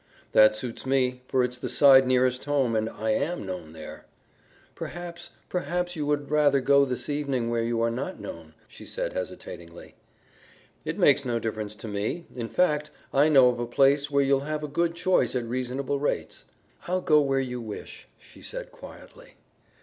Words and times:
"That 0.31 0.55
suits 0.55 0.83
me, 0.87 1.21
for 1.27 1.43
it's 1.43 1.59
the 1.59 1.69
side 1.69 2.07
nearest 2.07 2.45
home 2.45 2.75
and 2.75 2.89
I 2.89 3.11
AM 3.11 3.45
known 3.45 3.71
there." 3.73 4.07
"Perhaps 4.73 5.29
perhaps 5.47 5.95
you 5.95 6.05
also 6.07 6.21
would 6.23 6.31
rather 6.31 6.59
go 6.59 6.85
this 6.85 7.07
evening 7.07 7.51
where 7.51 7.61
you 7.61 7.83
are 7.83 7.91
not 7.91 8.19
known," 8.19 8.55
she 8.67 8.83
said 8.83 9.13
hesitatingly. 9.13 9.93
"It 10.85 10.97
makes 10.97 11.23
no 11.23 11.37
difference 11.37 11.75
to 11.75 11.87
me. 11.87 12.25
In 12.35 12.49
fact 12.49 12.89
I 13.13 13.29
know 13.29 13.49
of 13.49 13.59
a 13.59 13.67
place 13.67 14.09
where 14.09 14.23
you'll 14.23 14.39
have 14.39 14.63
a 14.63 14.67
good 14.67 14.95
choice 14.95 15.35
at 15.35 15.43
reasonable 15.45 15.99
rates." 15.99 16.45
"I'll 16.87 17.01
go 17.01 17.21
where 17.21 17.39
you 17.39 17.61
wish," 17.61 18.07
she 18.17 18.41
said 18.41 18.71
quietly. 18.71 19.35